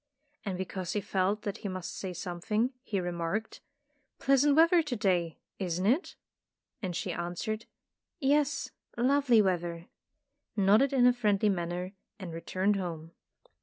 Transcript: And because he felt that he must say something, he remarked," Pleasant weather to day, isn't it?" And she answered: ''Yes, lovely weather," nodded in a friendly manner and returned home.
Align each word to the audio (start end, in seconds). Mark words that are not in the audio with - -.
And 0.43 0.57
because 0.57 0.93
he 0.93 0.99
felt 1.01 1.43
that 1.43 1.57
he 1.59 1.67
must 1.67 1.95
say 1.95 2.11
something, 2.11 2.73
he 2.81 2.99
remarked," 2.99 3.61
Pleasant 4.17 4.55
weather 4.55 4.81
to 4.81 4.95
day, 4.95 5.37
isn't 5.59 5.85
it?" 5.85 6.15
And 6.81 6.95
she 6.95 7.13
answered: 7.13 7.67
''Yes, 8.19 8.71
lovely 8.97 9.43
weather," 9.43 9.89
nodded 10.55 10.91
in 10.91 11.05
a 11.05 11.13
friendly 11.13 11.49
manner 11.49 11.93
and 12.17 12.33
returned 12.33 12.77
home. 12.77 13.11